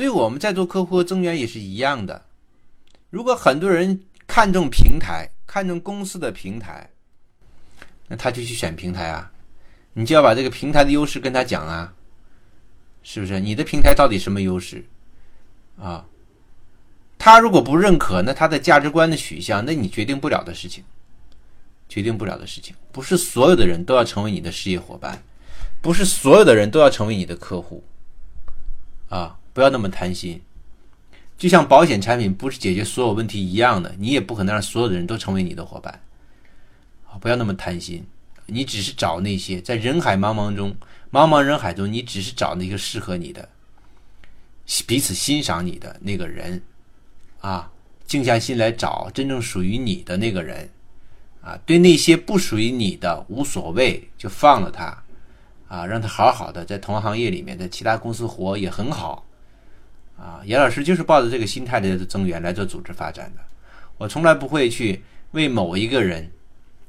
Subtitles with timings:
[0.00, 2.24] 所以我们在做客户和增员也是一样的。
[3.10, 6.88] 如果很多人看重平台，看重公司的平台，
[8.08, 9.30] 那他就去选平台啊。
[9.92, 11.92] 你就要把这个平台的优势跟他讲啊，
[13.02, 13.38] 是不是？
[13.40, 14.82] 你的平台到底什么优势
[15.78, 16.02] 啊？
[17.18, 20.82] 他如果不认可，那他的价值观的取向，那你决定不了的事情，
[21.90, 25.22] 决定不了的事情，不是所有的人都要成为你的事业伙伴，
[25.82, 27.84] 不是所有的人都要成为你的客户
[29.10, 29.36] 啊。
[29.52, 30.40] 不要那么贪心，
[31.36, 36.00] 就像保险产品不是解决所有问题一样的，你也不可能让所有的人都成为你的伙伴。
[37.10, 38.06] 啊，不要那么贪心，
[38.46, 40.74] 你只是找那些在人海茫茫中、
[41.10, 43.48] 茫茫人海中，你只是找那个适合你的、
[44.86, 46.62] 彼此欣赏你的那个人，
[47.40, 47.72] 啊，
[48.06, 50.70] 静下心来找真正属于你的那个人，
[51.42, 55.02] 啊，对那些不属于你的无所谓，就放了他，
[55.70, 59.24] 啊，让他好好的在同行业里面，在其他公司活也很好。
[60.18, 63.42] 啊，严老师就是抱着这个心态的增援来做组织发展的。
[63.96, 65.00] 我从来不会去
[65.30, 66.28] 为某一个人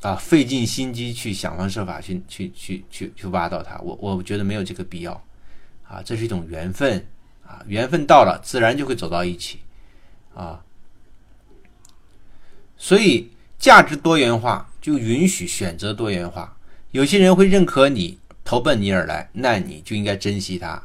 [0.00, 3.78] 啊费尽心机去想方设法去去去去去挖到他。
[3.78, 5.12] 我我觉得没有这个必要
[5.88, 7.06] 啊，这是一种缘分
[7.46, 9.60] 啊，缘分到了自然就会走到一起
[10.34, 10.60] 啊。
[12.76, 16.56] 所以价值多元化就允许选择多元化。
[16.90, 20.82] 有些人会认可你投奔你而来，那你就应该珍惜他。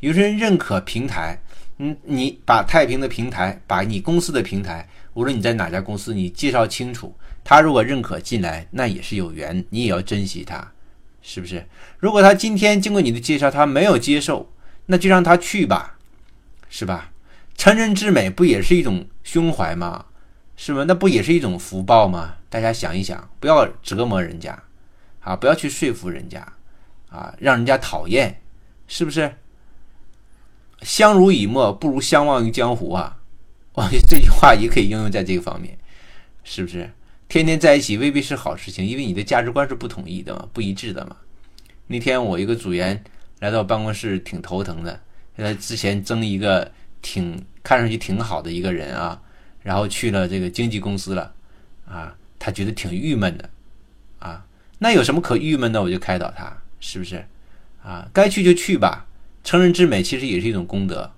[0.00, 1.38] 有些人认可平台。
[1.78, 10.72] 嗯，你把太平的平台，把你公司的平台，无论你在哪家公司，你介绍清楚，他如果认可进来，那也是有缘，你也要珍惜他，
[11.22, 11.66] 是不是？
[11.98, 14.52] 如果他今天经过你的介绍，他没有接受，
[14.86, 15.96] 那就让他去吧，
[16.68, 17.10] 是吧？
[17.56, 20.04] 成人之美不也是一种胸怀吗？
[20.54, 20.84] 是吧？
[20.86, 22.34] 那不也是一种福报吗？
[22.48, 24.62] 大家想一想，不要折磨人家，
[25.20, 26.46] 啊，不要去说服人家，
[27.12, 28.40] 啊，让人家讨厌，
[28.88, 29.32] 是不是？
[30.80, 33.18] 相濡以沫不如相忘于江湖啊！
[33.74, 35.78] 我觉得这句话也可以应用在这个方面，
[36.42, 36.90] 是不是？
[37.28, 41.16] 天天在一起未必是好事情，因为你的价值观是不统一的嘛，不一致的嘛。
[41.86, 43.02] 那天我一个组员
[43.40, 45.00] 来到办公室，挺头疼的。
[45.36, 46.70] 他之前争一个
[47.00, 49.22] 挺看上去挺好的一个人啊，
[49.62, 51.32] 然后去了这个经纪公司了
[51.86, 53.48] 啊，他觉得挺郁闷的
[54.18, 54.44] 啊。
[54.78, 55.80] 那有什么可郁闷的？
[55.80, 57.24] 我就开导他，是不是？
[57.82, 59.06] 啊，该去就去吧。
[59.44, 61.12] 成人之美其实也是一种功德，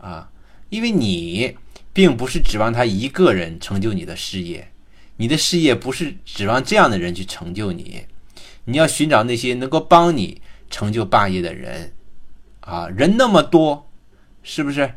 [0.00, 0.30] 啊，
[0.68, 1.56] 因为你
[1.92, 4.70] 并不是指望他一个人成就你的事业，
[5.16, 8.04] 你的事业不是指望这样的人去成就你，
[8.66, 11.92] 你要寻找那些能够帮你成就霸业的人，
[12.60, 13.90] 啊，人那么多，
[14.42, 14.94] 是不是？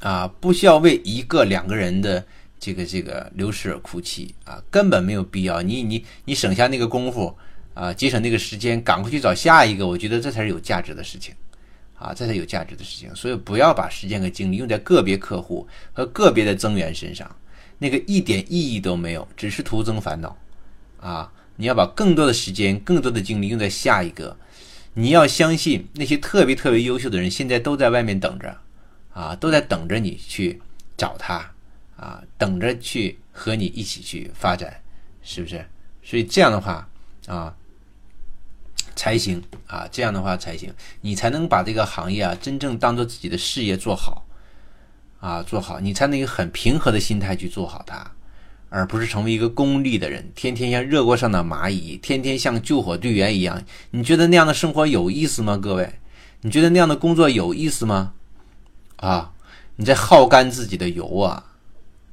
[0.00, 2.24] 啊，不需要为一个两个人的
[2.58, 7.36] 这个这个流失而哭泣啊，根本没有必要，你你你省下那个功夫。
[7.74, 11.34] 啊，节省那个时间，赶快去找下一个，我觉得这才是有价值的事情，
[11.94, 13.14] 啊，这才有价值的事情。
[13.16, 17.34] 所以不要把时间和精力用在个别客户和个别的增员身上，
[17.78, 20.36] 那个一点意义都没有，只是徒增烦恼。
[21.00, 24.36] 啊，你要把更多的时间、更多的精力用在下一个。
[24.94, 28.54] 你要相信那些特别特别优秀的人，现在都在外面等着，
[29.14, 30.60] 啊，都在等着你去
[30.94, 31.50] 找他，
[31.96, 34.78] 啊，等着去和你一起去发展，
[35.22, 35.64] 是不是？
[36.02, 36.86] 所以这样的话，
[37.26, 37.56] 啊。
[38.94, 44.24] 才行啊，这样的话才行，你才能把这个行业啊真正当做自己的事业做好
[45.20, 48.10] 啊，做好，你才能以很平和的心态去做好它，
[48.68, 53.62] 而不是成为一个功利的人，天天像热锅上的蚂蚁，天天像救火队员一样。
[53.90, 55.56] 你觉得那样的生活有意思吗？
[55.56, 55.92] 各位，
[56.40, 58.14] 你觉得那样的工作有意思吗？
[58.96, 59.32] 啊，
[59.76, 61.44] 你在耗干自己的油啊，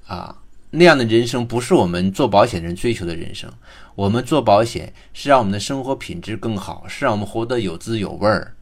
[0.07, 0.35] 啊。
[0.72, 3.52] 那样的人生不是我们做保险人追求的人生。
[3.96, 8.53] 我们做保险是让我们的生活品质更好，是让我们活得有滋有味儿，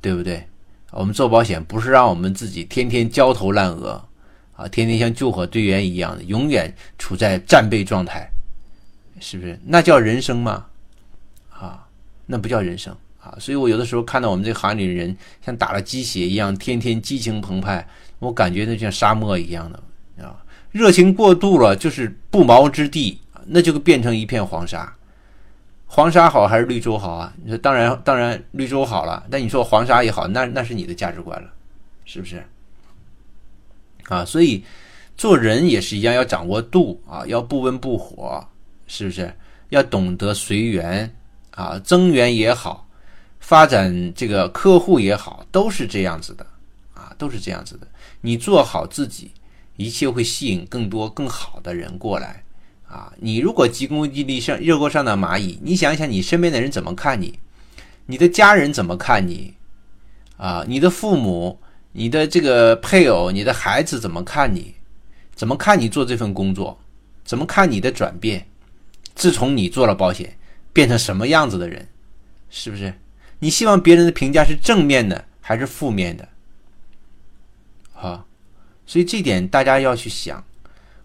[0.00, 0.46] 对不对？
[0.92, 4.02] 我们做保险不是让我们自己天天焦头烂额
[4.54, 8.30] 啊，天天像救火队员一样的，永远处在战备状态，
[9.18, 9.58] 是不是？
[9.64, 10.66] 那叫人生吗？
[11.50, 11.86] 啊，
[12.26, 13.34] 那不叫人生啊！
[13.40, 17.86] 所以我有的时候看到我们这行里的人像打了鸡血一样，天天激情澎湃，
[18.20, 20.36] 我感觉那像沙漠一样的啊。
[20.72, 24.92] 热情过度了，就是不毛之地，那就变成一片黄沙。
[25.86, 27.32] 黄沙好还是绿洲好啊？
[27.42, 29.24] 你说当然，当然绿洲好了。
[29.30, 31.48] 但你说黄沙也好，那那是你的价值观了，
[32.04, 32.44] 是不是？
[34.08, 34.64] 啊，所以
[35.16, 38.44] 做人也是一样，要掌握度啊，要不温不火，
[38.86, 39.32] 是不是？
[39.70, 41.10] 要懂得随缘
[41.52, 42.86] 啊，增援也好，
[43.40, 46.44] 发展这个客户也好，都是这样子的
[46.94, 47.86] 啊，都是这样子的。
[48.20, 49.30] 你做好自己。
[49.76, 52.44] 一切会吸引更多更好的人过来，
[52.88, 53.12] 啊！
[53.18, 57.38] 你如果急功近利，像热锅上的蚂蚁，你想想你身边的人怎么看你？
[58.06, 59.54] 你的家人怎么看你？
[60.36, 60.64] 啊！
[60.66, 61.60] 你的父母、
[61.92, 64.74] 你的这个配偶、你的孩子怎么看你？
[65.34, 66.78] 怎么看你做这份工作？
[67.24, 68.46] 怎么看你的转变？
[69.14, 70.36] 自从你做了保险，
[70.72, 71.88] 变成什么样子的人？
[72.48, 72.94] 是不是？
[73.38, 76.28] 你希望别人的评价是正面的还是负面的？
[77.92, 78.25] 好，
[78.86, 80.44] 所以这点大家要去想。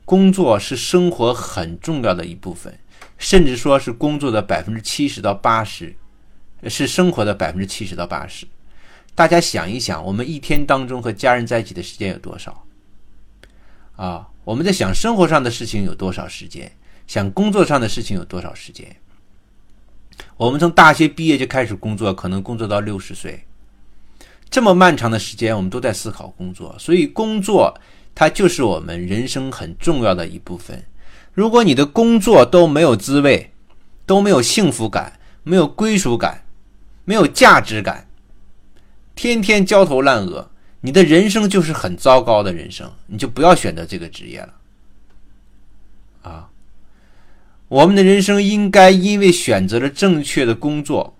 [0.03, 2.77] 工作是生活很重要的一部分，
[3.17, 5.95] 甚至说是工作的百分之七十到八十，
[6.67, 8.45] 是生活的百分之七十到八十。
[9.15, 12.65] 大家想一想，我们一天当中和家人在一起的时间有多少？
[13.95, 16.71] 啊，我们在想生活上的事情有多少时间？
[17.07, 18.97] 想工作上的事情有多少时间？
[20.35, 23.45] 我们从大学毕业就开始工作，可能工作到六十岁，
[24.51, 26.75] 这么漫长的时间，我们都在思考工作。
[26.77, 27.73] 所以，工作
[28.13, 30.83] 它就是我们人生很重要的一部分。
[31.33, 33.53] 如果你的工作都没有滋味，
[34.05, 36.43] 都没有幸福感，没有归属感，
[37.05, 38.09] 没有价值感。
[39.15, 40.51] 天天焦头烂额，
[40.81, 44.53] 你的人生就是很糟糕的人生，你就不要选择这个职业了。
[46.23, 46.49] 啊，
[47.69, 51.17] 我们的人生应该因为选择了正确的工作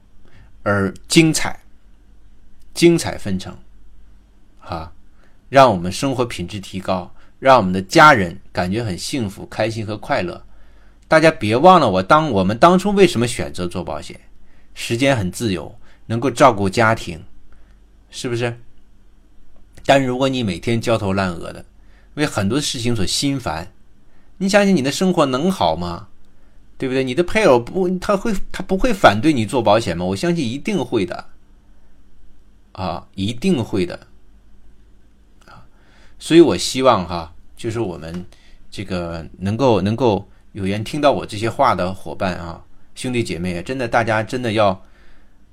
[0.63, 1.60] 而精彩，
[2.73, 3.57] 精彩纷呈，
[4.59, 4.93] 哈，
[5.49, 10.45] 让我们生活品质提高，让我们的家人感觉很幸福、开心和快乐。
[11.07, 14.19] 大家别忘了，我当我们当初为什么选择做保险？
[14.73, 15.75] 时间很自由，
[16.05, 17.21] 能够照顾家庭。
[18.09, 18.59] 是不是？
[19.85, 21.65] 但如果你每天焦头烂额的，
[22.13, 23.71] 为很多事情所心烦，
[24.37, 26.07] 你想想你的生活能好吗？
[26.77, 27.03] 对不对？
[27.03, 30.03] 你的配偶不，他会他不会反对你做保险吗？
[30.03, 31.29] 我相信一定会的，
[32.71, 34.07] 啊，一定会的，
[35.45, 35.65] 啊，
[36.19, 38.25] 所以我希望哈，就是我们
[38.69, 42.63] 这个能够能够有缘听到我这些话的伙伴啊，
[42.95, 44.83] 兄弟姐妹，真的大家真的要，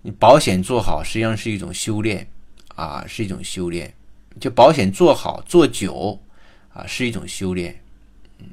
[0.02, 2.28] 你保险做好，实际上是一种修炼。
[2.78, 3.92] 啊，是一种修炼，
[4.38, 6.16] 就保险做好做久，
[6.72, 7.76] 啊，是一种修炼。
[8.38, 8.46] 嗯，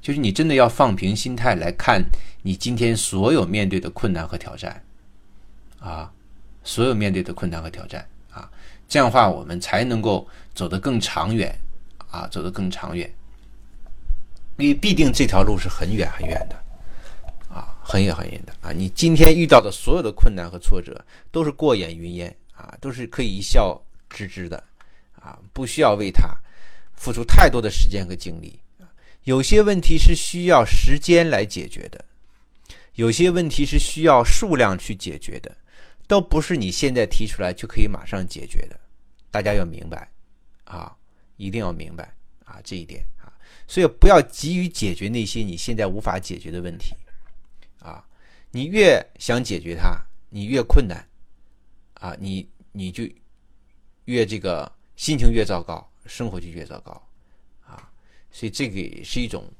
[0.00, 2.02] 就是你真的要放平心态来看
[2.42, 4.82] 你今天所有面对的困难和挑战，
[5.78, 6.12] 啊，
[6.64, 8.50] 所有面对的困难和挑战，啊，
[8.88, 11.54] 这样的话我们才能够走得更长远，
[12.10, 13.12] 啊，走得更长远。
[14.58, 16.56] 因为必定这条路是很远很远的，
[17.48, 18.72] 啊，很远很远的啊。
[18.72, 22.34] 你今天遇到的所有的困难和挫折都是过眼云烟。
[22.54, 24.62] 啊，都是可以一笑置之的，
[25.20, 26.32] 啊，不需要为他
[26.94, 28.56] 付出太多的时间和精力。
[29.24, 32.04] 有些问题是需要时间来解决的，
[32.94, 35.50] 有些问题是需要数量去解决的，
[36.12, 38.78] 都不是你现在提出来就可以马上解决的。
[39.30, 40.12] 大家要明白，
[40.64, 40.94] 啊，
[41.38, 42.14] 一定要明白。
[42.44, 43.02] 啊这一点。
[43.16, 43.32] 啊，
[43.66, 46.94] 所以不要急于解决那些你现在无法解决的问题，
[47.78, 48.04] 啊，
[48.50, 49.98] 你越想解决它，
[50.28, 51.02] 你越困难。
[51.94, 53.04] 啊，你你就
[54.04, 56.92] 越这个心情越糟糕，生活就越糟糕，
[57.64, 57.90] 啊，
[58.30, 59.50] 所以这个也是一种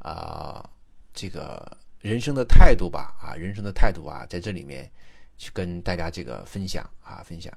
[0.00, 0.68] 啊，
[1.14, 4.90] 这个人生的态度吧，啊，人生的态度啊，在这里面
[5.36, 7.52] 去跟大家这个分享啊，分享。